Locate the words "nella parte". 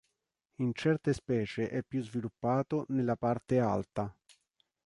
2.89-3.59